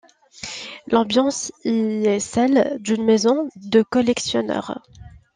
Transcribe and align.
L'ambiance 0.87 1.53
y 1.63 1.69
est 2.07 2.19
celle 2.19 2.77
d'une 2.81 3.05
maison 3.05 3.49
de 3.55 3.83
collectionneur. 3.83 4.81